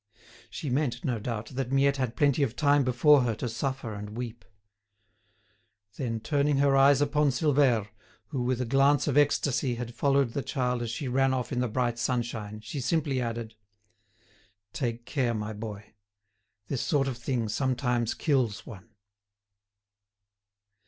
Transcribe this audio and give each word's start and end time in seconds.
She 0.49 0.71
meant, 0.71 1.05
no 1.05 1.19
doubt, 1.19 1.49
that 1.53 1.71
Miette 1.71 1.97
had 1.97 2.15
plenty 2.15 2.41
of 2.41 2.55
time 2.55 2.83
before 2.83 3.21
her 3.21 3.35
to 3.35 3.47
suffer 3.47 3.93
and 3.93 4.17
weep. 4.17 4.43
Then, 5.95 6.19
turning 6.19 6.57
her 6.57 6.75
eyes 6.75 7.01
upon 7.01 7.27
Silvère, 7.27 7.87
who 8.29 8.41
with 8.41 8.59
a 8.59 8.65
glance 8.65 9.07
of 9.07 9.15
ecstasy 9.15 9.75
had 9.75 9.93
followed 9.93 10.33
the 10.33 10.41
child 10.41 10.81
as 10.81 10.89
she 10.89 11.07
ran 11.07 11.35
off 11.35 11.51
in 11.51 11.59
the 11.59 11.67
bright 11.67 11.99
sunshine, 11.99 12.61
she 12.61 12.81
simply 12.81 13.21
added: 13.21 13.53
"Take 14.73 15.05
care, 15.05 15.35
my 15.35 15.53
boy; 15.53 15.93
this 16.67 16.81
sort 16.81 17.07
of 17.07 17.15
thing 17.19 17.47
sometimes 17.47 18.15
kills 18.15 18.65
one." 18.65 18.89